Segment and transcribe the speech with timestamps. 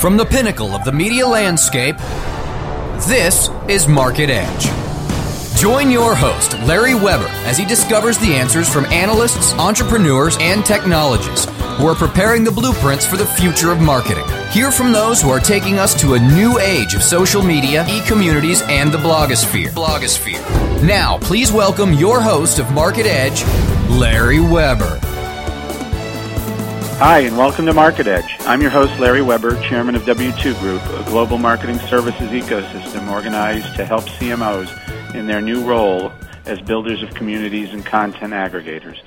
[0.00, 1.98] From the pinnacle of the media landscape,
[3.06, 5.60] this is Market Edge.
[5.60, 11.44] Join your host, Larry Weber, as he discovers the answers from analysts, entrepreneurs, and technologists
[11.76, 14.24] who are preparing the blueprints for the future of marketing.
[14.52, 18.00] Hear from those who are taking us to a new age of social media, e
[18.06, 19.68] communities, and the blogosphere.
[19.68, 20.82] blogosphere.
[20.82, 23.44] Now, please welcome your host of Market Edge,
[23.90, 24.98] Larry Weber.
[27.00, 28.36] Hi, and welcome to Market Edge.
[28.40, 33.74] I'm your host, Larry Weber, chairman of W2 Group, a global marketing services ecosystem organized
[33.76, 36.12] to help CMOs in their new role
[36.44, 38.98] as builders of communities and content aggregators.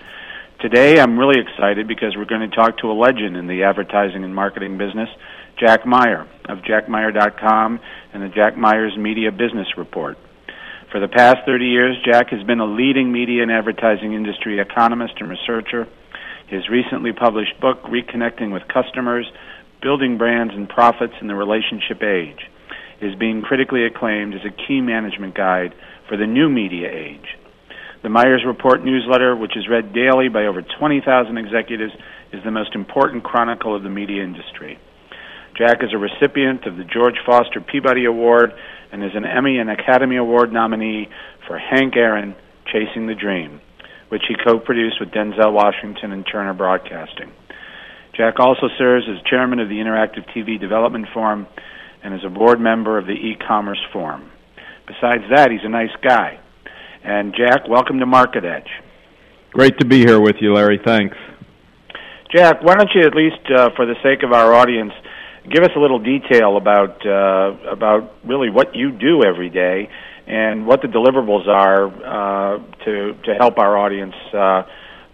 [0.59, 4.23] Today, I'm really excited because we're going to talk to a legend in the advertising
[4.23, 5.09] and marketing business,
[5.59, 7.80] Jack Myers of jackmyers.com
[8.11, 10.17] and the Jack Myers Media Business Report.
[10.91, 15.13] For the past 30 years, Jack has been a leading media and advertising industry economist
[15.19, 15.88] and researcher.
[16.53, 19.25] His recently published book, Reconnecting with Customers
[19.81, 22.45] Building Brands and Profits in the Relationship Age,
[23.02, 25.73] is being critically acclaimed as a key management guide
[26.08, 27.25] for the new media age.
[28.03, 31.94] The Myers Report newsletter, which is read daily by over 20,000 executives,
[32.31, 34.77] is the most important chronicle of the media industry.
[35.58, 38.53] Jack is a recipient of the George Foster Peabody Award
[38.92, 41.09] and is an Emmy and Academy Award nominee
[41.47, 42.36] for Hank Aaron,
[42.72, 43.59] Chasing the Dream,
[44.14, 47.31] which he co-produced with Denzel Washington and Turner Broadcasting.
[48.16, 51.47] Jack also serves as chairman of the Interactive TV Development Forum
[52.03, 54.30] and is a board member of the E-Commerce Forum.
[54.86, 56.39] Besides that, he's a nice guy.
[57.03, 58.70] And Jack, welcome to Market Edge.
[59.52, 60.80] Great to be here with you, Larry.
[60.86, 61.17] Thanks.
[62.31, 64.94] Jack, why don't you at least, uh, for the sake of our audience,
[65.52, 69.89] give us a little detail about uh, about really what you do every day
[70.27, 74.63] and what the deliverables are uh, to to help our audience uh,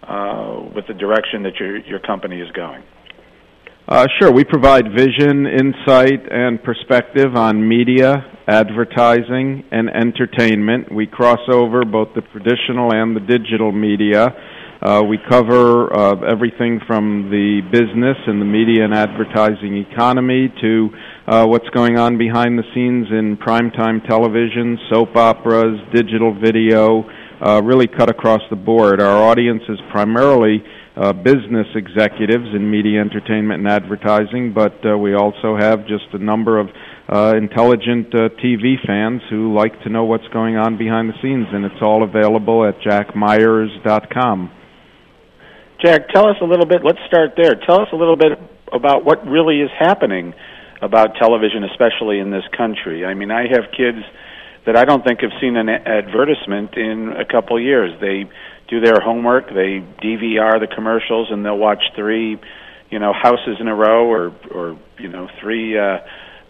[0.02, 2.82] uh, with the direction that your your company is going.
[3.88, 4.30] Uh, sure.
[4.30, 10.94] We provide vision, insight, and perspective on media, advertising, and entertainment.
[10.94, 14.28] We cross over both the traditional and the digital media.
[14.80, 20.88] Uh, we cover uh, everything from the business and the media and advertising economy to
[21.26, 27.04] uh, what's going on behind the scenes in primetime television, soap operas, digital video,
[27.40, 29.00] uh, really cut across the board.
[29.00, 30.62] Our audience is primarily
[30.96, 36.18] uh, business executives in media, entertainment, and advertising, but uh, we also have just a
[36.18, 36.68] number of
[37.08, 41.46] uh, intelligent uh, TV fans who like to know what's going on behind the scenes,
[41.52, 44.50] and it's all available at jackmyers.com.
[45.84, 46.82] Jack, tell us a little bit.
[46.84, 47.54] Let's start there.
[47.66, 48.32] Tell us a little bit
[48.72, 50.34] about what really is happening
[50.80, 53.04] about television, especially in this country.
[53.04, 53.98] I mean, I have kids
[54.66, 57.98] that I don't think have seen an advertisement in a couple of years.
[58.00, 58.28] They
[58.68, 62.38] do their homework, they DVR the commercials, and they'll watch three,
[62.90, 65.78] you know, houses in a row, or or you know, three.
[65.78, 65.98] Uh,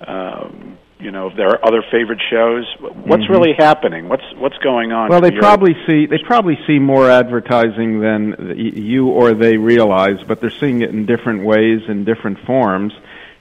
[0.06, 2.66] um, you know, their other favorite shows.
[2.78, 3.30] What's Mhm.
[3.30, 4.10] really happening?
[4.10, 5.08] What's what's going on?
[5.08, 10.42] Well, they probably see they probably see more advertising than you or they realize, but
[10.42, 12.92] they're seeing it in different ways in different forms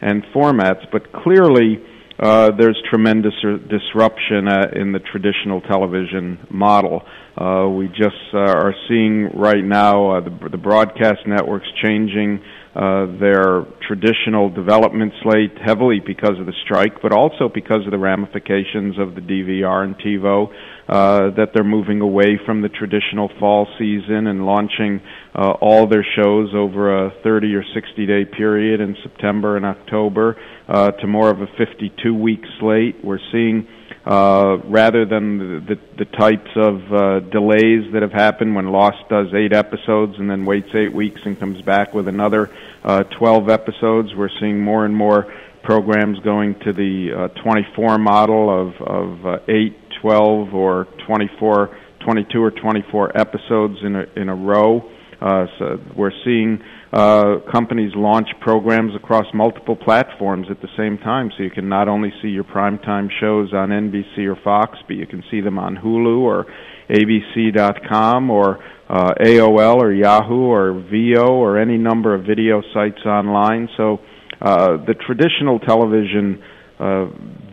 [0.01, 0.85] and formats.
[0.91, 1.83] But clearly,
[2.19, 3.33] uh, there's tremendous
[3.69, 7.03] disruption uh, in the traditional television model.
[7.39, 12.43] Uh, we just uh, are seeing right now uh, the, the broadcast networks changing
[12.75, 17.97] uh, their traditional development slate heavily because of the strike, but also because of the
[17.97, 20.51] ramifications of the DVR and TiVo.
[20.89, 24.99] Uh, that they're moving away from the traditional fall season and launching
[25.35, 30.35] uh, all their shows over a 30 or 60 day period in September and October
[30.67, 32.95] uh, to more of a 52 week slate.
[33.03, 33.67] We're seeing
[34.05, 38.97] uh, rather than the, the, the types of uh, delays that have happened when Lost
[39.09, 42.49] does eight episodes and then waits eight weeks and comes back with another
[42.83, 44.09] uh, 12 episodes.
[44.15, 45.31] We're seeing more and more
[45.63, 52.41] programs going to the uh, 24 model of, of uh, 8, 12, or 24, 22
[52.41, 54.89] or 24 episodes in a, in a row.
[55.21, 61.31] Uh, so we're seeing uh, companies launch programs across multiple platforms at the same time,
[61.37, 65.05] so you can not only see your primetime shows on NBC or Fox, but you
[65.05, 66.47] can see them on Hulu or
[66.89, 73.69] ABC.com or uh, AOL or Yahoo or Veoh or any number of video sites online.
[73.77, 73.99] So
[74.41, 76.41] uh, the traditional television
[76.79, 77.05] uh,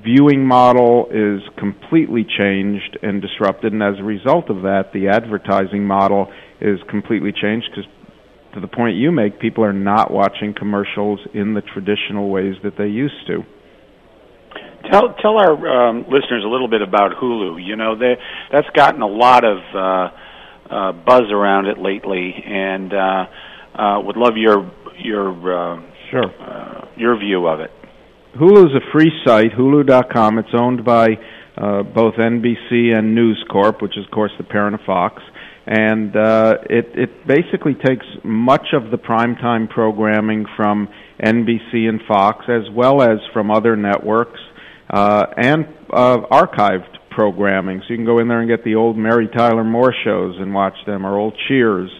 [0.02, 5.84] viewing model is completely changed and disrupted, and as a result of that, the advertising
[5.84, 7.90] model is completely changed because
[8.56, 12.72] to the point you make, people are not watching commercials in the traditional ways that
[12.78, 13.44] they used to.
[14.90, 17.62] Tell tell our um, listeners a little bit about Hulu.
[17.62, 18.14] You know, they,
[18.50, 23.26] that's gotten a lot of uh, uh, buzz around it lately, and uh,
[23.74, 26.24] uh, would love your your uh, Sure.
[26.24, 27.70] uh, your view of it.
[28.40, 30.38] Hulu is a free site, Hulu.com.
[30.38, 31.08] It's owned by
[31.56, 35.22] uh, both NBC and News Corp, which is, of course, the parent of Fox.
[35.66, 40.88] And uh, it, it basically takes much of the primetime programming from
[41.20, 44.38] NBC and Fox, as well as from other networks,
[44.90, 47.80] uh, and uh, archived programming.
[47.80, 50.54] So you can go in there and get the old Mary Tyler Moore shows and
[50.54, 51.90] watch them, or old Cheers,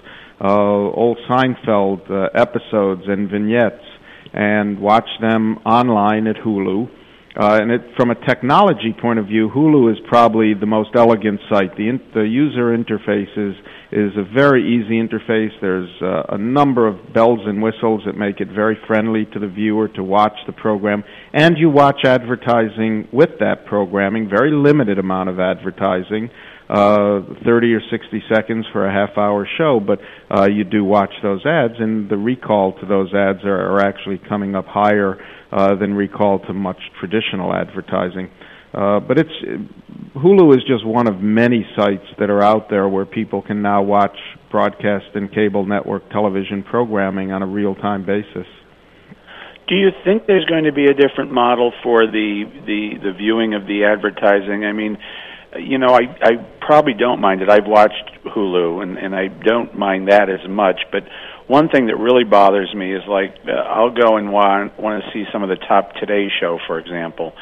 [0.40, 3.82] uh, old Seinfeld uh, episodes and vignettes,
[4.32, 6.88] and watch them online at Hulu.
[7.38, 11.38] Uh, and it, from a technology point of view, Hulu is probably the most elegant
[11.50, 11.76] site.
[11.76, 13.54] The, in, the user interface is,
[13.92, 15.50] is a very easy interface.
[15.60, 19.48] There's uh, a number of bells and whistles that make it very friendly to the
[19.48, 21.04] viewer to watch the program.
[21.34, 26.30] And you watch advertising with that programming, very limited amount of advertising.
[26.68, 30.00] Uh, 30 or 60 seconds for a half hour show, but
[30.36, 34.20] uh, you do watch those ads, and the recall to those ads are, are actually
[34.28, 35.16] coming up higher
[35.52, 38.30] uh, than recall to much traditional advertising.
[38.74, 39.30] Uh, but it's
[40.14, 43.82] Hulu is just one of many sites that are out there where people can now
[43.82, 44.16] watch
[44.50, 48.46] broadcast and cable network television programming on a real-time basis.
[49.68, 53.54] Do you think there's going to be a different model for the the the viewing
[53.54, 54.64] of the advertising?
[54.64, 54.96] I mean,
[55.58, 57.48] you know, I I probably don't mind it.
[57.48, 61.02] I've watched Hulu and and I don't mind that as much, but
[61.46, 65.10] one thing that really bothers me is like uh, I'll go and want want to
[65.12, 67.32] see some of the top Today show, for example,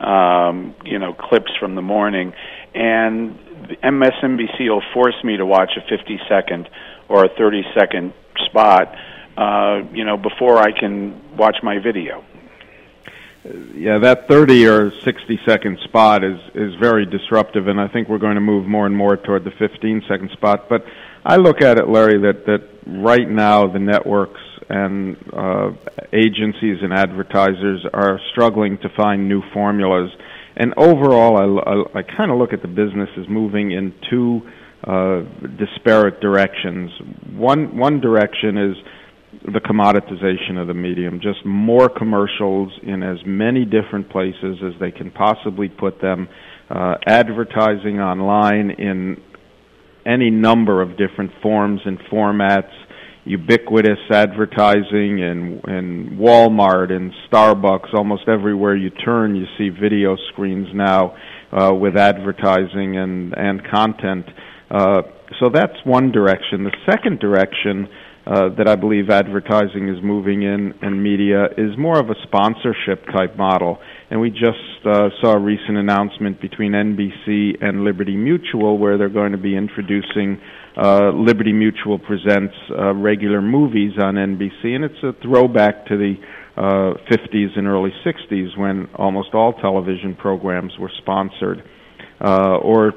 [0.00, 2.32] um, you know, clips from the morning,
[2.74, 3.38] and
[3.82, 6.68] MSNBC will force me to watch a 50 second
[7.08, 8.12] or a 30 second
[8.46, 8.94] spot,
[9.36, 12.24] uh, you know, before I can watch my video.
[13.74, 18.18] Yeah, that 30 or 60 second spot is is very disruptive, and I think we're
[18.18, 20.68] going to move more and more toward the 15 second spot.
[20.68, 20.84] But
[21.24, 25.70] I look at it, Larry, that that right now the networks and uh,
[26.12, 30.10] agencies and advertisers are struggling to find new formulas.
[30.56, 34.42] And overall, I, I, I kind of look at the business as moving in two
[34.86, 35.22] uh,
[35.58, 36.90] disparate directions.
[37.32, 38.76] One one direction is
[39.52, 44.90] the commoditization of the medium, just more commercials in as many different places as they
[44.90, 46.28] can possibly put them,
[46.70, 49.16] uh, advertising online in
[50.06, 52.72] any number of different forms and formats,
[53.24, 60.68] ubiquitous advertising in, in Walmart and Starbucks, almost everywhere you turn, you see video screens
[60.74, 61.16] now
[61.52, 64.26] uh, with advertising and, and content.
[64.70, 65.02] Uh,
[65.40, 66.64] so that's one direction.
[66.64, 67.88] The second direction
[68.26, 73.04] uh, that I believe advertising is moving in and media is more of a sponsorship
[73.12, 73.78] type model.
[74.14, 79.08] And we just uh, saw a recent announcement between NBC and Liberty Mutual where they're
[79.08, 80.40] going to be introducing
[80.80, 86.14] uh, Liberty Mutual presents uh, regular movies on NBC, and it's a throwback to the
[86.56, 91.64] uh, 50s and early 60s when almost all television programs were sponsored,
[92.20, 92.92] uh, or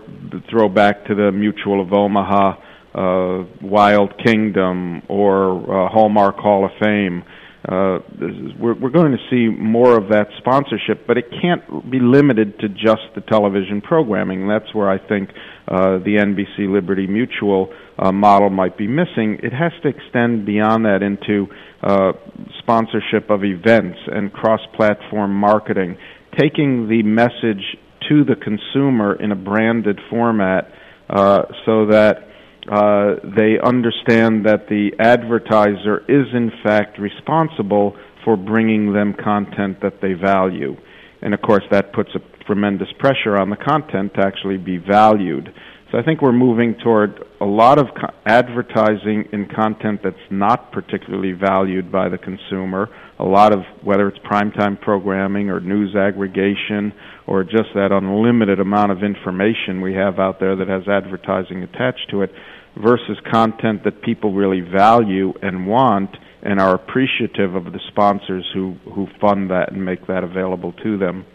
[0.51, 2.57] throwback to the Mutual of Omaha
[2.93, 7.23] uh, Wild Kingdom or uh, Hallmark Hall of Fame.
[7.67, 12.59] Is, we're, we're going to see more of that sponsorship, but it can't be limited
[12.59, 14.47] to just the television programming.
[14.47, 15.29] That's where I think
[15.67, 19.39] uh, the NBC Liberty Mutual uh, model might be missing.
[19.43, 21.47] It has to extend beyond that into
[21.83, 22.13] uh,
[22.59, 25.97] sponsorship of events and cross-platform marketing,
[26.37, 30.71] taking the message to the consumer in a branded format
[31.09, 32.26] uh, so that
[32.69, 40.01] uh, they understand that the advertiser is in fact responsible for bringing them content that
[40.01, 40.75] they value.
[41.21, 45.53] And of course, that puts a tremendous pressure on the content to actually be valued.
[45.91, 50.73] So I think we're moving toward a lot of co- advertising in content that's not
[50.73, 52.89] particularly valued by the consumer.
[53.19, 56.93] A lot of whether it's primetime programming or news aggregation
[57.25, 62.09] or just that unlimited amount of information we have out there that has advertising attached
[62.11, 62.31] to it
[62.77, 68.75] versus content that people really value and want and are appreciative of the sponsors who
[68.93, 71.25] who fund that and make that available to them.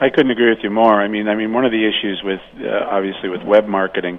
[0.00, 1.00] I couldn't agree with you more.
[1.00, 4.18] I mean, I mean, one of the issues with uh, obviously with web marketing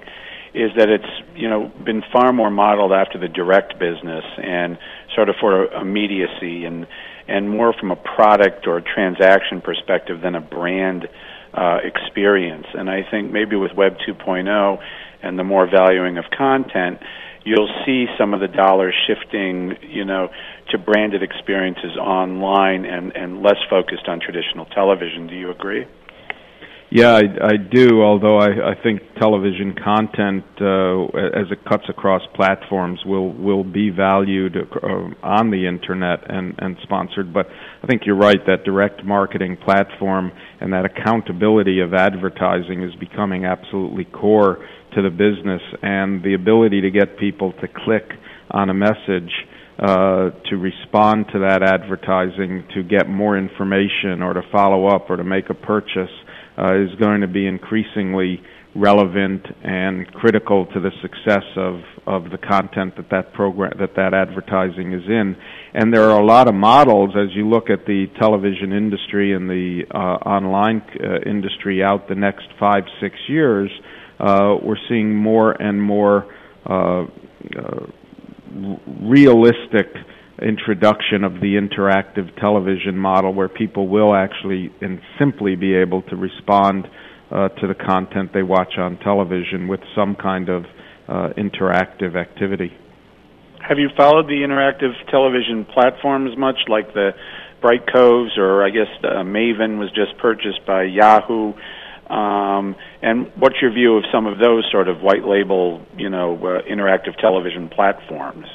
[0.54, 4.78] is that it's you know been far more modeled after the direct business and
[5.14, 6.86] sort of for immediacy and
[7.26, 11.08] and more from a product or a transaction perspective than a brand
[11.54, 12.66] uh, experience.
[12.74, 14.78] And I think maybe with Web 2.0
[15.22, 16.98] and the more valuing of content,
[17.44, 20.28] you'll see some of the dollars shifting, you know,
[20.70, 25.26] to branded experiences online and, and less focused on traditional television.
[25.26, 25.86] Do you agree?
[26.94, 28.02] Yeah, I, I do.
[28.04, 33.90] Although I, I think television content, uh, as it cuts across platforms, will will be
[33.90, 34.86] valued uh,
[35.26, 37.34] on the internet and and sponsored.
[37.34, 37.48] But
[37.82, 43.44] I think you're right that direct marketing platform and that accountability of advertising is becoming
[43.44, 48.08] absolutely core to the business, and the ability to get people to click
[48.52, 49.32] on a message.
[49.76, 55.16] Uh, to respond to that advertising, to get more information, or to follow up, or
[55.16, 56.14] to make a purchase,
[56.58, 58.42] uh, is going to be increasingly
[58.74, 64.12] relevant and critical to the success of, of the content that that program that that
[64.12, 65.36] advertising is in.
[65.74, 69.48] And there are a lot of models as you look at the television industry and
[69.48, 73.70] the uh, online uh, industry out the next five six years.
[74.18, 76.26] Uh, we're seeing more and more
[76.66, 77.86] uh, uh,
[79.00, 79.86] realistic
[80.42, 86.16] introduction of the interactive television model where people will actually and simply be able to
[86.16, 86.86] respond
[87.30, 90.64] uh, to the content they watch on television with some kind of
[91.08, 92.72] uh, interactive activity.
[93.66, 97.12] Have you followed the interactive television platforms much, like the
[97.62, 101.54] Brightcoves, or I guess uh, Maven was just purchased by Yahoo?
[102.10, 106.36] Um, and what's your view of some of those sort of white label, you know,
[106.36, 108.46] uh, interactive television platforms?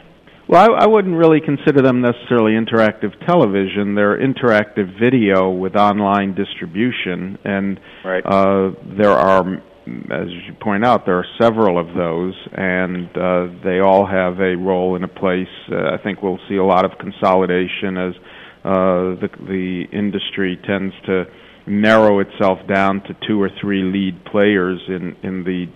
[0.49, 3.93] Well, I, I wouldn't really consider them necessarily interactive television.
[3.93, 8.25] They're interactive video with online distribution, and right.
[8.25, 13.79] uh, there are, as you point out, there are several of those, and uh, they
[13.79, 15.45] all have a role and a place.
[15.71, 18.13] Uh, I think we'll see a lot of consolidation as
[18.65, 21.25] uh, the the industry tends to
[21.67, 25.67] narrow itself down to two or three lead players in in the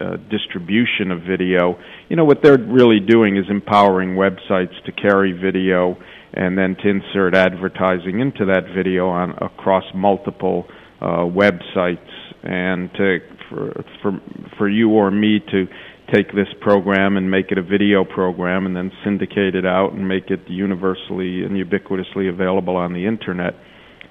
[0.00, 5.32] uh, distribution of video, you know what they're really doing is empowering websites to carry
[5.32, 5.96] video
[6.34, 10.66] and then to insert advertising into that video on across multiple
[11.00, 11.98] uh, websites
[12.42, 13.18] and to
[13.48, 14.20] for for
[14.56, 15.66] for you or me to
[16.12, 20.06] take this program and make it a video program and then syndicate it out and
[20.06, 23.54] make it universally and ubiquitously available on the internet.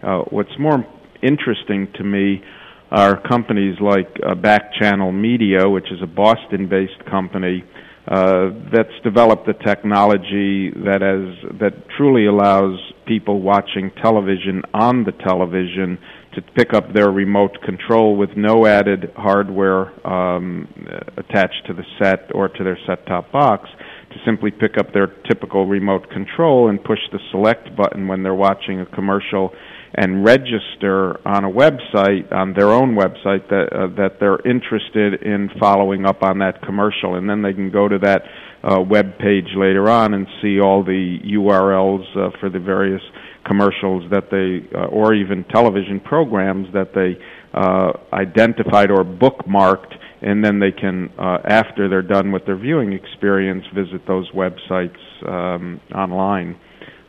[0.02, 0.86] Uh, what's more
[1.22, 2.42] interesting to me
[2.92, 7.64] are companies like uh, Back Channel Media, which is a Boston-based company
[8.08, 15.12] uh, that's developed the technology that has that truly allows people watching television on the
[15.12, 16.00] television
[16.34, 20.68] to pick up their remote control with no added hardware um,
[21.18, 23.70] attached to the set or to their set-top box
[24.12, 28.36] to simply pick up their typical remote control and push the select button when they're
[28.36, 29.52] watching a commercial
[29.94, 35.50] and register on a website on their own website that uh, that they're interested in
[35.60, 37.16] following up on that commercial.
[37.16, 38.24] And then they can go to that
[38.64, 43.02] uh, web page later on and see all the URLs uh, for the various
[43.46, 47.18] commercials that they uh, or even television programs that they
[47.54, 52.94] uh, identified or bookmarked and then they can uh, after they're done with their viewing
[52.94, 54.98] experience visit those websites
[55.28, 56.60] um, online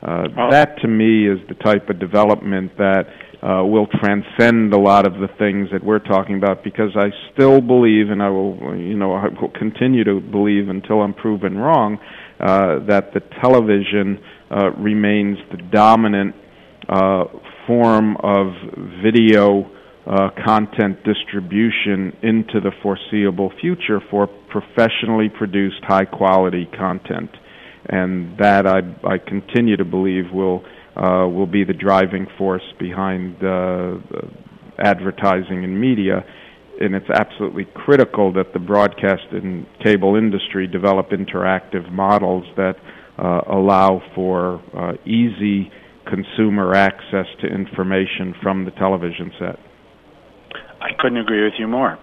[0.02, 0.50] uh, oh.
[0.50, 3.07] That to me is the type of development that
[3.40, 7.61] uh, will transcend a lot of the things that we're talking about because I still
[7.61, 11.99] believe, and I will, you know, I will continue to believe until I'm proven wrong,
[12.40, 14.19] uh, that the television
[14.50, 16.35] uh, remains the dominant
[16.88, 17.25] uh,
[17.66, 18.54] form of
[19.04, 19.71] video
[20.06, 27.30] uh, content distribution into the foreseeable future for professionally produced high quality content
[27.87, 30.64] and that I, I continue to believe will
[30.97, 33.97] uh, will be the driving force behind uh,
[34.78, 36.25] advertising and media.
[36.80, 42.75] And it's absolutely critical that the broadcast and cable industry develop interactive models that
[43.18, 45.71] uh, allow for uh, easy
[46.06, 49.59] consumer access to information from the television set.
[50.83, 51.99] I couldn't agree with you more.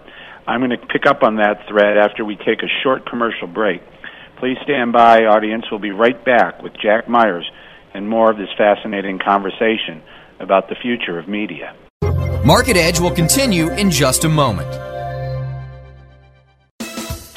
[0.46, 3.82] I'm going to pick up on that thread after we take a short commercial break.
[4.38, 5.66] Please stand by, audience.
[5.70, 7.48] We'll be right back with Jack Myers
[7.92, 10.02] and more of this fascinating conversation
[10.40, 11.74] about the future of media.
[12.44, 14.89] Market Edge will continue in just a moment.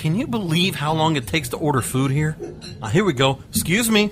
[0.00, 2.34] Can you believe how long it takes to order food here?
[2.80, 3.38] Uh, here we go.
[3.50, 4.10] Excuse me.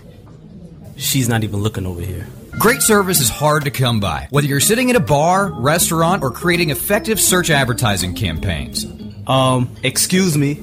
[0.99, 2.29] She's not even looking over here.
[2.59, 6.31] Great service is hard to come by, whether you're sitting in a bar, restaurant, or
[6.31, 8.85] creating effective search advertising campaigns.
[9.27, 10.63] Um, excuse me.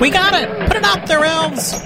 [0.00, 0.48] We got it!
[0.68, 1.80] Put it up there, elves!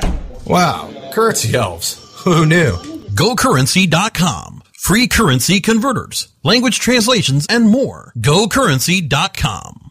[0.47, 2.01] Wow, currency elves.
[2.25, 2.73] Who knew?
[3.15, 4.63] GoCurrency.com.
[4.79, 8.13] Free currency converters, language translations, and more.
[8.19, 9.85] GoCurrency.com.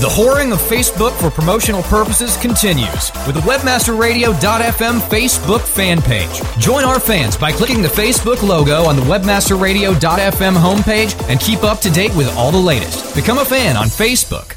[0.00, 6.42] The whoring of Facebook for promotional purposes continues with the WebmasterRadio.fm Facebook fan page.
[6.58, 11.78] Join our fans by clicking the Facebook logo on the WebmasterRadio.fm homepage and keep up
[11.80, 13.14] to date with all the latest.
[13.14, 14.56] Become a fan on Facebook.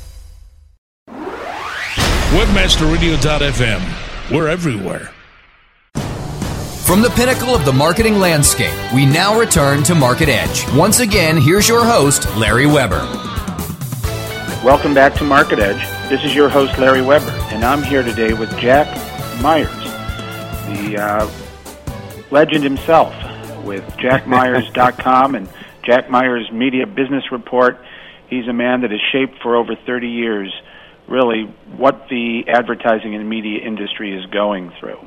[2.31, 4.31] WebmasterRadio.fm.
[4.36, 5.13] We're everywhere.
[6.86, 10.65] From the pinnacle of the marketing landscape, we now return to Market Edge.
[10.74, 13.00] Once again, here's your host, Larry Weber.
[14.62, 15.79] Welcome back to Market Edge.
[16.10, 18.87] This is your host, Larry Weber, and I'm here today with Jack
[19.42, 19.70] Myers,
[20.68, 21.31] the uh,
[22.29, 23.13] legend himself,
[23.63, 25.48] with JackMyers.com and
[25.83, 27.79] Jack Myers Media Business Report.
[28.29, 30.53] He's a man that has shaped for over 30 years
[31.07, 31.43] really
[31.77, 35.00] what the advertising and media industry is going through.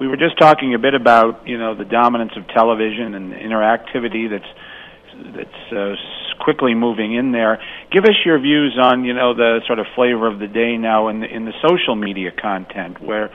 [0.00, 4.28] We were just talking a bit about you know the dominance of television and interactivity
[4.30, 5.94] that's that's uh,
[6.40, 7.60] quickly moving in there.
[7.90, 11.08] Give us your views on you know the sort of flavor of the day now
[11.08, 13.30] in the, in the social media content where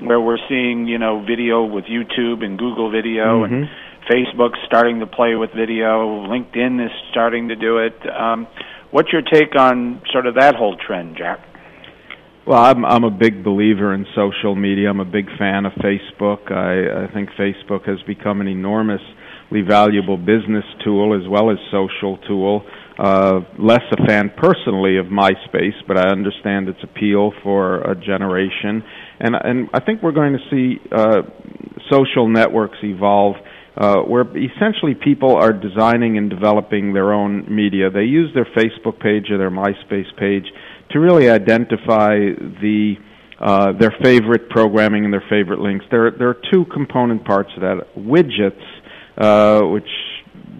[0.00, 3.54] where we're seeing you know video with YouTube and Google Video mm-hmm.
[3.54, 3.68] and
[4.10, 6.26] Facebook starting to play with video.
[6.26, 7.94] LinkedIn is starting to do it.
[8.10, 8.46] Um,
[8.90, 11.38] What's your take on sort of that whole trend, Jack?
[12.46, 14.90] Well, I'm I'm a big believer in social media.
[14.90, 16.50] I'm a big fan of Facebook.
[16.50, 22.18] I, I think Facebook has become an enormously valuable business tool as well as social
[22.26, 22.64] tool.
[22.98, 28.82] Uh, less a fan personally of MySpace, but I understand its appeal for a generation,
[29.20, 31.22] and and I think we're going to see uh,
[31.90, 33.36] social networks evolve
[33.76, 37.90] uh, where essentially people are designing and developing their own media.
[37.90, 40.46] They use their Facebook page or their MySpace page
[40.90, 42.96] to really identify the
[43.40, 45.86] uh, their favorite programming and their favorite links.
[45.90, 47.86] There, there are two component parts of that.
[47.96, 48.60] Widgets,
[49.16, 49.88] uh, which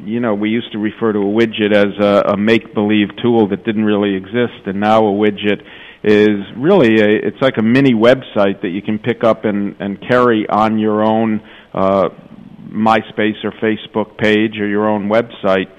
[0.02, 3.64] you know we used to refer to a widget as a, a make-believe tool that
[3.64, 5.60] didn't really exist, and now a widget
[6.02, 10.00] is really a, it's like a mini website that you can pick up and, and
[10.08, 11.42] carry on your own
[11.74, 12.08] uh,
[12.70, 15.70] MySpace or Facebook page or your own website.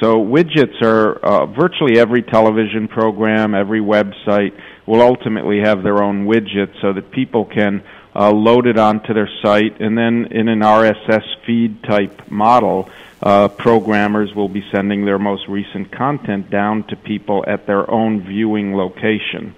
[0.00, 6.26] So widgets are uh, virtually every television program, every website will ultimately have their own
[6.26, 7.82] widget so that people can
[8.14, 12.90] uh, load it onto their site, and then in an RSS feed type model,
[13.22, 18.22] uh, programmers will be sending their most recent content down to people at their own
[18.22, 19.54] viewing location.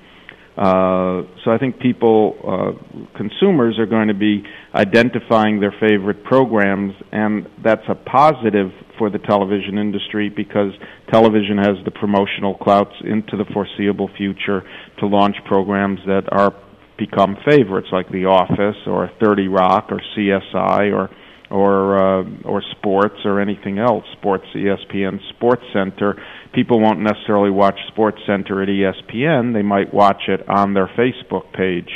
[0.57, 4.43] Uh, so I think people, uh, consumers, are going to be
[4.75, 10.73] identifying their favorite programs, and that's a positive for the television industry because
[11.11, 14.63] television has the promotional clouts into the foreseeable future
[15.01, 16.53] to launch programs that are
[16.99, 21.11] become favorites like The Office or 30 Rock or CSI or
[21.51, 26.17] or uh, or sports or anything else, sports ESPN Sports Center
[26.55, 29.55] people won't necessarily watch Sports Center at ESPN.
[29.55, 31.89] They might watch it on their Facebook page.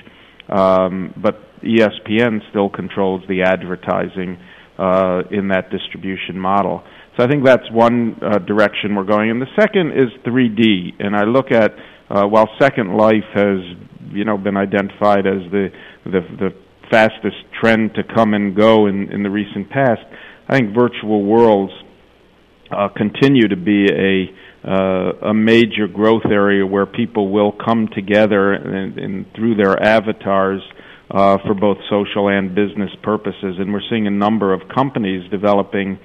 [0.48, 4.38] Um, but ESPN still controls the advertising
[4.78, 6.82] uh, in that distribution model.
[7.16, 9.30] So I think that's one uh, direction we're going.
[9.30, 10.94] And the second is 3D.
[11.00, 11.72] And I look at
[12.08, 13.58] uh, while Second Life has
[14.12, 15.68] you know been identified as the
[16.04, 16.50] the, the
[16.90, 20.02] fastest trend to come and go in, in the recent past,
[20.48, 21.72] I think virtual worlds
[22.70, 24.30] uh, continue to be a
[24.66, 30.60] uh, a major growth area where people will come together and, and through their avatars
[31.10, 33.56] uh, for both social and business purposes.
[33.58, 35.98] And we're seeing a number of companies developing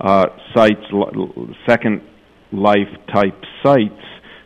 [0.00, 0.82] uh, sites,
[1.68, 2.02] Second
[2.52, 4.02] Life type sites,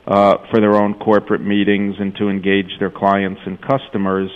[0.07, 4.31] uh, for their own corporate meetings and to engage their clients and customers.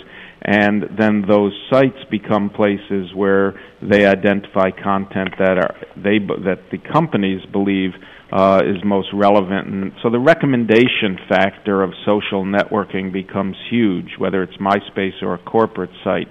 [0.47, 6.77] And then those sites become places where they identify content that are they that the
[6.77, 7.91] companies believe
[8.31, 9.67] uh, is most relevant.
[9.67, 15.37] And so the recommendation factor of social networking becomes huge, whether it's MySpace or a
[15.37, 16.27] corporate site.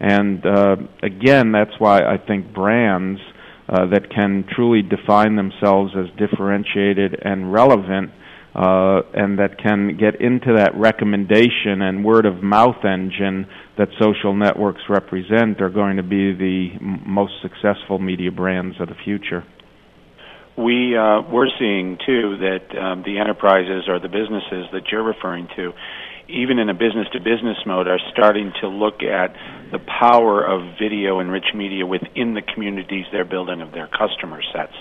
[0.00, 3.20] And uh, again, that's why I think brands
[3.68, 8.12] uh, that can truly define themselves as differentiated and relevant.
[8.54, 14.34] Uh, and that can get into that recommendation and word of mouth engine that social
[14.34, 19.44] networks represent are going to be the m- most successful media brands of the future
[20.58, 25.46] we uh, we're seeing too that um, the enterprises or the businesses that you're referring
[25.54, 25.72] to,
[26.28, 29.32] even in a business to business mode, are starting to look at
[29.70, 34.42] the power of video and rich media within the communities they're building of their customer
[34.52, 34.74] sets.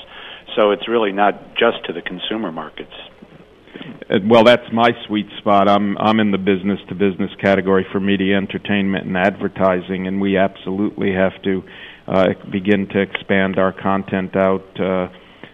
[0.56, 2.94] So it's really not just to the consumer markets.
[4.10, 5.68] Uh, well, that's my sweet spot.
[5.70, 10.38] I'm I'm in the business to business category for media, entertainment, and advertising, and we
[10.38, 11.64] absolutely have to
[12.08, 14.66] uh, begin to expand our content out.
[14.80, 15.08] Uh,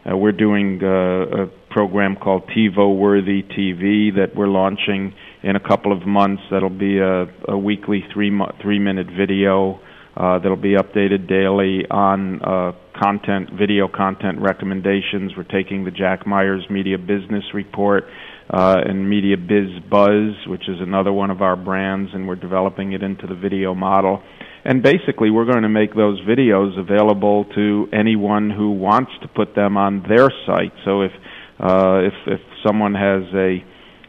[0.06, 5.60] uh, we're doing uh, a program called TiVo Worthy TV that we're launching in a
[5.60, 6.44] couple of months.
[6.52, 9.80] That'll be a, a weekly three mo- three minute video
[10.16, 12.72] uh, that'll be updated daily on uh,
[13.04, 15.34] content, video content recommendations.
[15.36, 18.06] We're taking the Jack Myers Media Business Report
[18.50, 22.94] uh, and Media Biz Buzz, which is another one of our brands, and we're developing
[22.94, 24.24] it into the video model.
[24.64, 29.54] And basically, we're going to make those videos available to anyone who wants to put
[29.54, 30.74] them on their site.
[30.86, 31.12] So if
[31.60, 33.58] uh, if if someone has a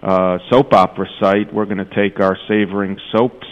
[0.03, 3.47] uh, soap opera site, we're going to take our Savoring Soaps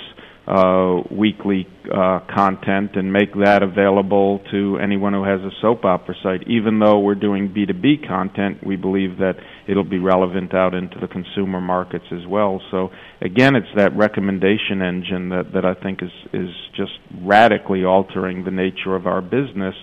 [0.46, 6.14] uh, weekly uh, content and make that available to anyone who has a soap opera
[6.22, 6.48] site.
[6.48, 9.34] Even though we're doing B2B content, we believe that
[9.68, 12.60] it'll be relevant out into the consumer markets as well.
[12.72, 18.44] So again, it's that recommendation engine that, that I think is, is just radically altering
[18.44, 19.74] the nature of our business.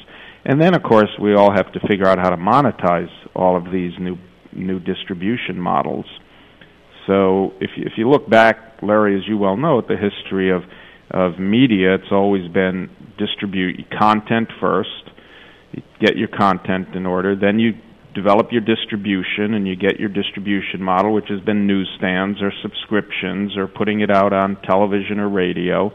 [0.43, 3.72] And then, of course, we all have to figure out how to monetize all of
[3.72, 4.17] these new
[4.52, 6.06] new distribution models.
[7.06, 10.52] So if you, if you look back, Larry, as you well know, at the history
[10.52, 10.63] of
[11.12, 15.10] of media, it's always been distribute content first,
[16.00, 17.74] get your content in order, then you
[18.13, 23.58] develop your distribution and you get your distribution model, which has been newsstands or subscriptions
[23.58, 25.92] or putting it out on television or radio.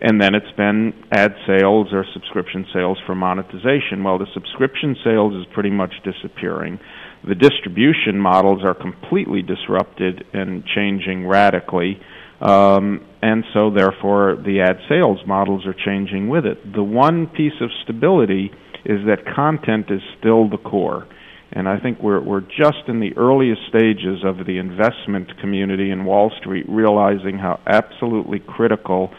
[0.00, 4.04] And then it's been ad sales or subscription sales for monetization.
[4.04, 6.78] Well, the subscription sales is pretty much disappearing
[7.26, 12.00] the distribution models are completely disrupted and changing radically.
[12.40, 16.72] Um, and so, therefore, the ad sales models are changing with it.
[16.72, 18.52] The one piece of stability
[18.84, 21.06] is that content is still the core.
[21.50, 26.04] And I think we're, we're just in the earliest stages of the investment community in
[26.04, 29.10] Wall Street realizing how absolutely critical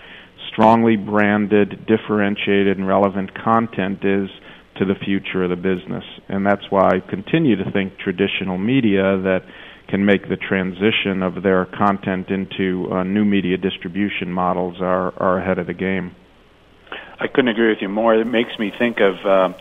[0.51, 4.29] strongly branded, differentiated, and relevant content is
[4.77, 6.03] to the future of the business.
[6.27, 9.41] And that's why I continue to think traditional media that
[9.89, 15.39] can make the transition of their content into uh, new media distribution models are, are
[15.39, 16.15] ahead of the game.
[17.19, 18.15] I couldn't agree with you more.
[18.15, 19.57] It makes me think of uh,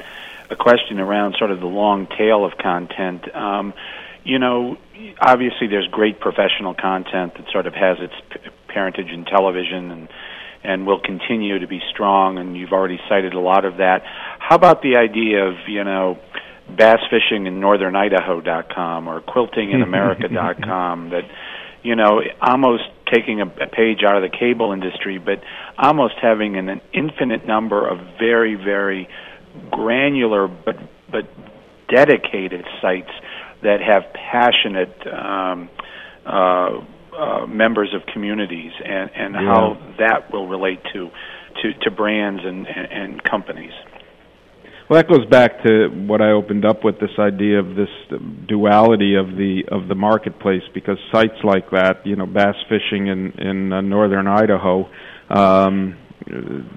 [0.51, 3.35] a question around sort of the long tail of content.
[3.35, 3.75] Um,
[4.25, 4.77] you know,
[5.21, 8.14] obviously there's great professional content that sort of has its
[8.69, 10.09] parentage in television and
[10.64, 12.37] and will continue to be strong.
[12.37, 14.03] And you've already cited a lot of that.
[14.05, 16.19] How about the idea of you know
[16.77, 21.25] bass fishing in northern Idaho.com or quilting in America.com that
[21.83, 25.41] you know almost taking a, a page out of the cable industry, but
[25.79, 29.09] almost having an, an infinite number of very very
[29.71, 30.77] granular but
[31.11, 31.25] but
[31.89, 33.11] dedicated sites
[33.63, 35.69] that have passionate um,
[36.25, 36.81] uh,
[37.19, 39.41] uh, members of communities and, and yeah.
[39.41, 41.11] how that will relate to,
[41.63, 43.73] to, to brands and, and, and companies.
[44.88, 47.90] Well, that goes back to what I opened up with this idea of this
[48.48, 53.33] duality of the of the marketplace, because sites like that, you know, bass fishing in
[53.38, 54.88] in uh, northern Idaho,
[55.29, 55.94] um,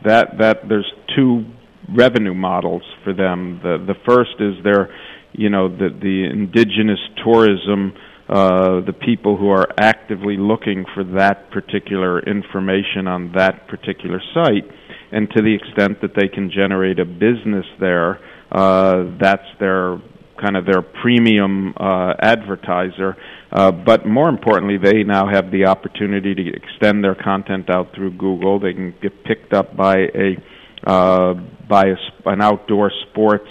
[0.03, 1.45] that that there's two
[1.87, 3.61] revenue models for them.
[3.63, 4.93] The the first is they're
[5.31, 7.93] you know the the indigenous tourism
[8.31, 14.63] uh, the people who are actively looking for that particular information on that particular site,
[15.11, 18.19] and to the extent that they can generate a business there,
[18.51, 19.99] uh, that's their
[20.41, 23.15] kind of their premium uh, advertiser.
[23.51, 28.11] Uh, but more importantly, they now have the opportunity to extend their content out through
[28.17, 28.59] Google.
[28.59, 30.37] They can get picked up by a
[30.85, 31.33] uh,
[31.69, 31.95] by a,
[32.25, 33.49] an outdoor sports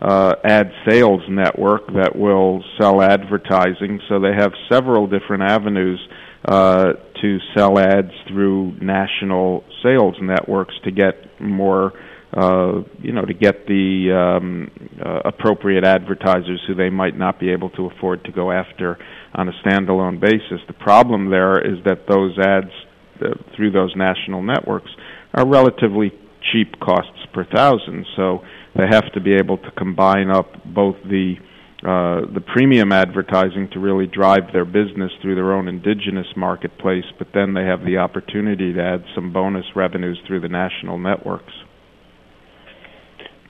[0.00, 4.00] uh, ad sales network that will sell advertising.
[4.08, 6.00] So they have several different avenues
[6.44, 11.92] uh, to sell ads through national sales networks to get more,
[12.36, 14.70] uh, you know, to get the um,
[15.04, 18.98] uh, appropriate advertisers who they might not be able to afford to go after
[19.34, 20.60] on a standalone basis.
[20.66, 22.72] The problem there is that those ads
[23.20, 24.90] uh, through those national networks
[25.34, 26.12] are relatively
[26.52, 28.04] cheap costs per thousand.
[28.16, 28.40] So
[28.74, 31.36] they have to be able to combine up both the
[31.82, 37.26] uh, the premium advertising to really drive their business through their own indigenous marketplace, but
[37.34, 41.52] then they have the opportunity to add some bonus revenues through the national networks.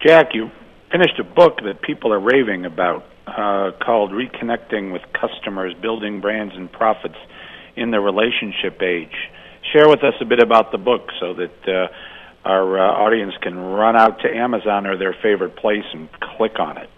[0.00, 0.50] Jack, you
[0.90, 6.54] finished a book that people are raving about uh, called Reconnecting with Customers Building Brands
[6.56, 7.18] and Profits
[7.76, 9.14] in the Relationship Age.
[9.74, 13.56] Share with us a bit about the book so that uh, our uh, audience can
[13.56, 16.88] run out to Amazon or their favorite place and click on it.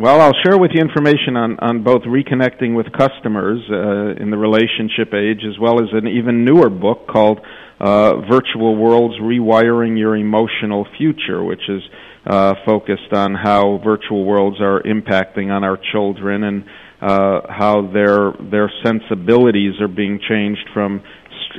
[0.00, 4.38] Well, I'll share with you information on, on both reconnecting with customers uh, in the
[4.38, 7.38] relationship age, as well as an even newer book called
[7.78, 11.82] uh, Virtual Worlds Rewiring Your Emotional Future, which is
[12.26, 16.64] uh, focused on how virtual worlds are impacting on our children and
[17.02, 21.02] uh, how their their sensibilities are being changed from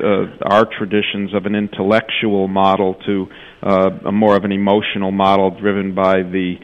[0.03, 3.27] uh, our traditions of an intellectual model to
[3.61, 6.55] uh, a more of an emotional model driven by the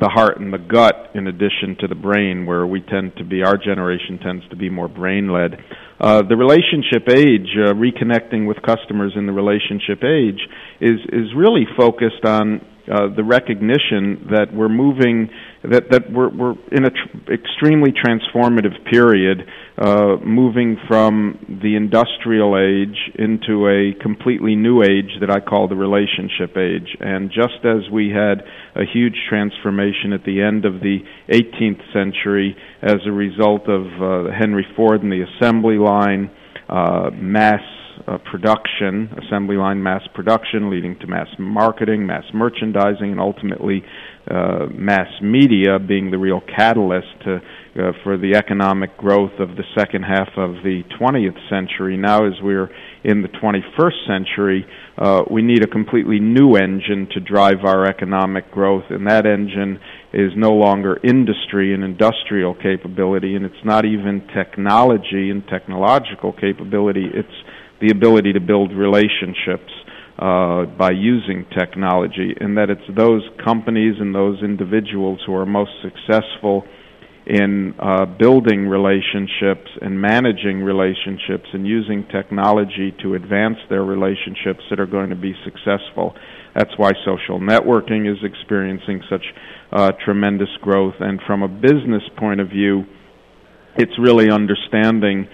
[0.00, 3.42] the heart and the gut in addition to the brain where we tend to be
[3.42, 5.58] our generation tends to be more brain led
[6.00, 10.40] uh, the relationship age uh, reconnecting with customers in the relationship age
[10.80, 15.30] is is really focused on uh, the recognition that we're moving
[15.62, 19.46] that that we're we're in an tr- extremely transformative period
[19.78, 25.76] uh, moving from the industrial age into a completely new age that I call the
[25.76, 26.96] relationship age.
[27.00, 28.44] And just as we had
[28.76, 34.30] a huge transformation at the end of the 18th century as a result of uh,
[34.38, 36.30] Henry Ford and the assembly line,
[36.68, 37.62] uh, mass
[38.06, 43.82] uh, production, assembly line mass production, leading to mass marketing, mass merchandising, and ultimately
[44.30, 47.40] uh, mass media being the real catalyst to
[47.76, 51.96] uh, for the economic growth of the second half of the 20th century.
[51.96, 52.70] Now, as we're
[53.02, 54.64] in the 21st century,
[54.96, 59.80] uh, we need a completely new engine to drive our economic growth, and that engine
[60.12, 67.06] is no longer industry and industrial capability, and it's not even technology and technological capability.
[67.12, 67.28] It's
[67.84, 69.70] the ability to build relationships
[70.18, 75.72] uh, by using technology, and that it's those companies and those individuals who are most
[75.82, 76.64] successful
[77.26, 84.78] in uh, building relationships and managing relationships and using technology to advance their relationships that
[84.78, 86.14] are going to be successful.
[86.54, 89.24] That's why social networking is experiencing such
[89.72, 90.94] uh, tremendous growth.
[91.00, 92.84] And from a business point of view,
[93.76, 95.26] it's really understanding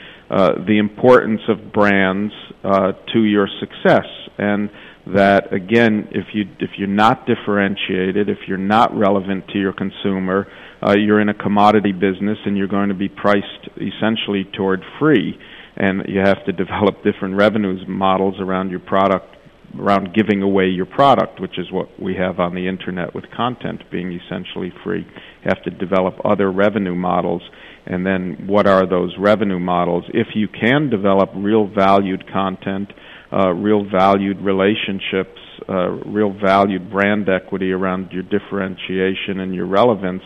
[0.66, 2.32] the importance of brands
[2.64, 4.06] uh, to your success.
[4.38, 4.70] And
[5.06, 10.46] that again if you if you're not differentiated if you're not relevant to your consumer
[10.82, 15.38] uh, you're in a commodity business and you're going to be priced essentially toward free.
[15.76, 19.36] And you have to develop different revenues models around your product
[19.78, 23.82] around giving away your product which is what we have on the internet with content
[23.90, 25.00] being essentially free.
[25.00, 27.42] You have to develop other revenue models
[27.90, 32.92] and then what are those revenue models if you can develop real valued content
[33.33, 40.22] uh, real valued relationships uh, real valued brand equity around your differentiation and your relevance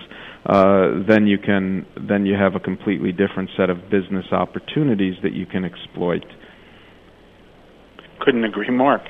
[0.46, 5.32] uh, then you can then you have a completely different set of business opportunities that
[5.32, 6.24] you can exploit.
[8.20, 9.00] Couldn't agree more.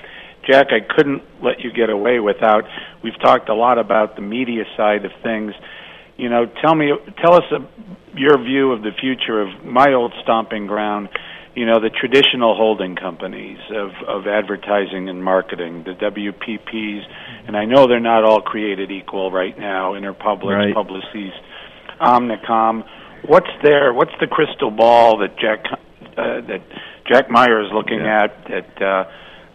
[0.48, 2.64] Jack, I couldn't let you get away without.
[3.02, 5.54] We've talked a lot about the media side of things.
[6.16, 6.90] You know, tell me,
[7.22, 11.08] tell us a, your view of the future of my old stomping ground,
[11.54, 17.02] you know the traditional holding companies of of advertising and marketing, the WPPs,
[17.46, 19.92] and I know they're not all created equal right now.
[19.92, 20.74] Interpublic, right.
[20.74, 21.32] Publicis,
[22.00, 22.84] Omnicom.
[23.26, 23.94] What's there?
[23.94, 25.64] What's the crystal ball that Jack
[26.18, 26.62] uh, that
[27.10, 28.24] Jack Myers is looking yeah.
[28.24, 29.04] at that uh,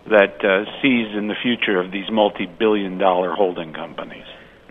[0.10, 4.26] that uh, sees in the future of these multi-billion dollar holding companies?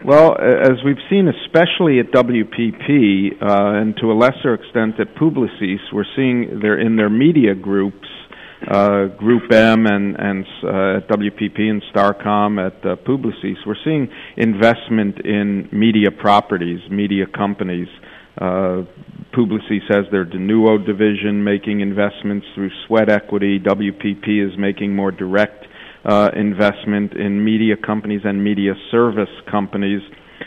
[0.04, 5.80] Well, as we've seen, especially at WPP uh, and to a lesser extent at Publicis,
[5.92, 8.06] we're seeing they're in their media groups,
[8.70, 14.08] uh, Group M and, and uh, at WPP and Starcom at uh, Publicis, we're seeing
[14.36, 17.88] investment in media properties, media companies.
[18.40, 18.82] Uh,
[19.34, 23.58] Publicis has their Denuo division making investments through sweat equity.
[23.58, 25.67] WPP is making more direct
[26.04, 30.02] uh, investment in media companies and media service companies,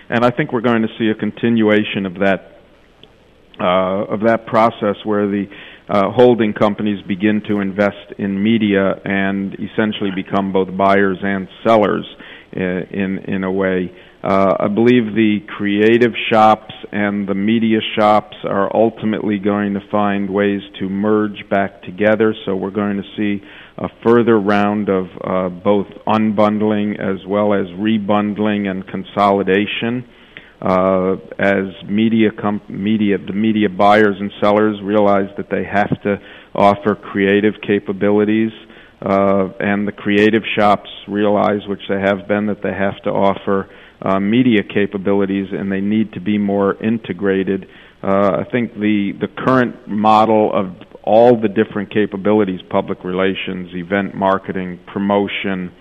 [0.10, 2.58] and I think we're going to see a continuation of that
[3.60, 5.46] uh, of that process where the
[5.90, 12.06] uh, holding companies begin to invest in media and essentially become both buyers and sellers
[12.54, 13.92] in uh, in, in a way.
[14.24, 20.30] Uh, I believe the creative shops and the media shops are ultimately going to find
[20.30, 22.36] ways to merge back together.
[22.46, 23.44] So we're going to see
[23.80, 30.08] a further round of uh, both unbundling as well as rebundling and consolidation.
[30.62, 36.18] Uh, as media, comp- media, the media buyers and sellers realize that they have to
[36.54, 38.52] offer creative capabilities,
[39.02, 43.68] uh, and the creative shops realize, which they have been, that they have to offer
[44.02, 47.68] uh, media capabilities, and they need to be more integrated.
[48.04, 54.16] Uh, I think the the current model of all the different capabilities public relations, event
[54.16, 55.72] marketing, promotion,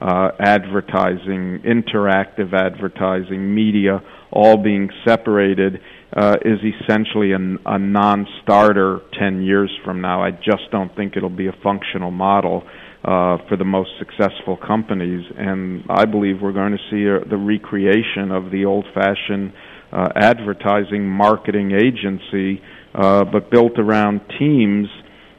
[0.00, 5.80] uh, advertising, interactive advertising, media all being separated
[6.16, 10.22] uh, is essentially an, a non starter 10 years from now.
[10.22, 12.62] I just don't think it'll be a functional model.
[13.02, 17.38] Uh, for the most successful companies, and I believe we're going to see a, the
[17.38, 19.54] recreation of the old-fashioned
[19.90, 22.60] uh, advertising marketing agency
[22.94, 24.86] uh, but built around teams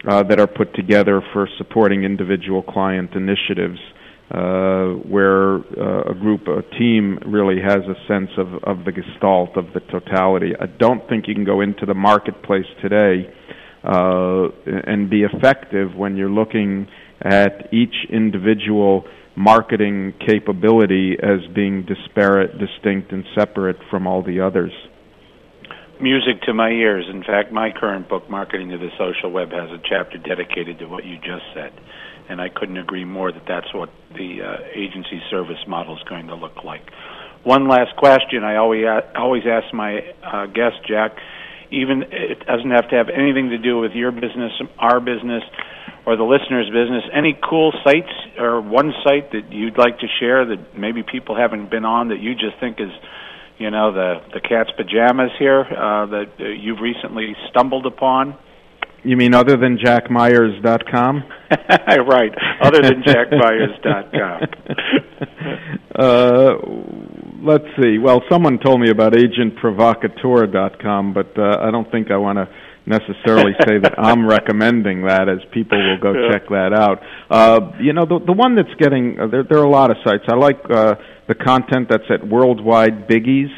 [0.07, 3.77] uh, that are put together for supporting individual client initiatives.
[4.31, 9.57] Uh, where uh, a group, a team really has a sense of, of the gestalt,
[9.57, 10.53] of the totality.
[10.57, 13.29] I don't think you can go into the marketplace today
[13.83, 14.47] uh,
[14.87, 16.87] and be effective when you're looking
[17.21, 19.05] at each individual
[19.35, 24.73] marketing capability as being disparate, distinct, and separate from all the others
[26.01, 27.05] music to my ears.
[27.09, 30.85] In fact, my current book, Marketing to the Social Web, has a chapter dedicated to
[30.87, 31.71] what you just said.
[32.27, 36.27] And I couldn't agree more that that's what the uh, agency service model is going
[36.27, 36.81] to look like.
[37.43, 38.83] One last question I always,
[39.15, 41.17] always ask my uh, guest, Jack.
[41.71, 45.43] Even it doesn't have to have anything to do with your business, our business,
[46.05, 47.03] or the listener's business.
[47.13, 51.69] Any cool sites or one site that you'd like to share that maybe people haven't
[51.69, 52.89] been on that you just think is
[53.57, 58.35] you know the the cat's pajamas here uh, that uh, you've recently stumbled upon?
[59.03, 61.23] You mean other than jackmyers.com?
[62.07, 64.41] right, other than jackmyers.com.
[65.97, 66.53] uh,
[67.41, 67.97] let's see.
[67.97, 72.47] Well, someone told me about agentprovocateur.com, but uh, I don't think I want to
[72.85, 76.31] necessarily say that I'm recommending that, as people will go yeah.
[76.31, 77.01] check that out.
[77.29, 79.43] Uh, you know, the the one that's getting uh, there.
[79.43, 80.23] There are a lot of sites.
[80.27, 80.95] I like uh,
[81.27, 83.53] the content that's at Worldwide Biggies.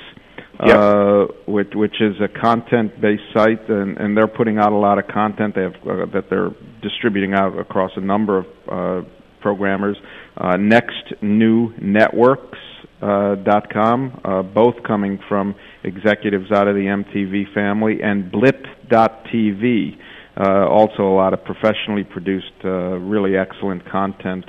[0.64, 0.78] Yep.
[0.78, 5.08] Uh, which which is a content-based site, and, and they're putting out a lot of
[5.08, 5.56] content.
[5.56, 9.10] They have uh, that they're distributing out across a number of uh,
[9.42, 9.98] programmers.
[10.38, 12.60] Uh, Next New Networks
[13.02, 19.98] uh, dot com, uh, both coming from executives out of the MTV family, and Blip.tv,
[20.36, 24.46] uh, also a lot of professionally produced, uh, really excellent content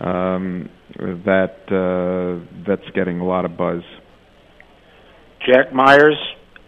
[0.00, 0.68] um,
[0.98, 3.82] that uh, that's getting a lot of buzz.
[5.46, 6.16] Jack Myers,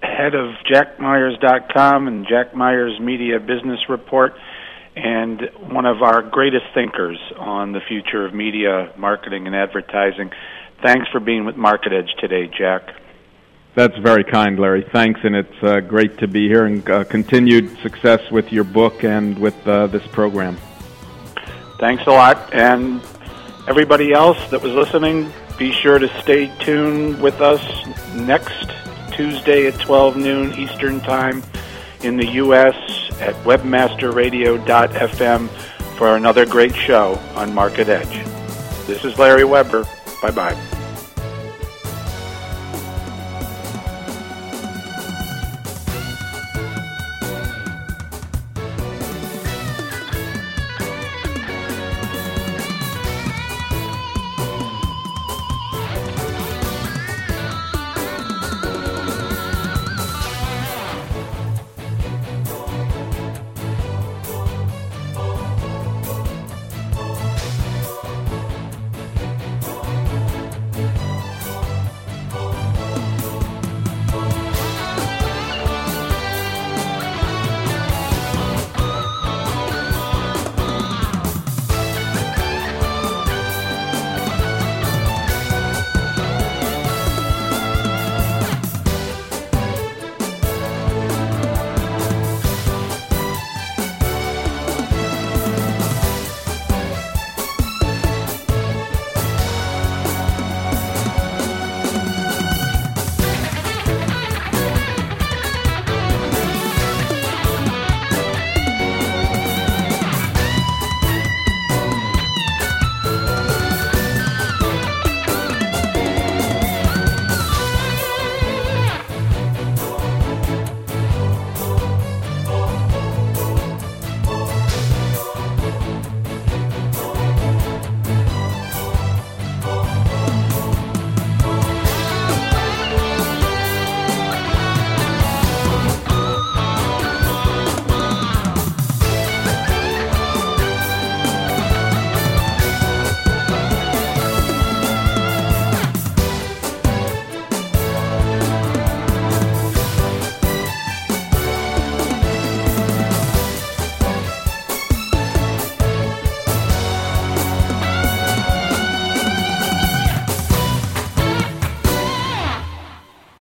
[0.02, 4.32] head of JackMyers.com and Jack Myers Media Business Report,
[4.94, 10.30] and one of our greatest thinkers on the future of media marketing and advertising.
[10.82, 12.82] Thanks for being with Market Edge today, Jack.
[13.76, 14.84] That's very kind, Larry.
[14.90, 19.04] Thanks, and it's uh, great to be here and uh, continued success with your book
[19.04, 20.56] and with uh, this program.
[21.78, 23.02] Thanks a lot, and
[23.68, 27.60] everybody else that was listening, be sure to stay tuned with us
[28.14, 28.70] next
[29.12, 31.42] Tuesday at 12 noon Eastern Time
[32.02, 32.74] in the U.S.
[33.20, 35.50] at webmasterradio.fm
[35.98, 38.24] for another great show on Market Edge.
[38.86, 39.84] This is Larry Weber.
[40.22, 40.75] Bye bye.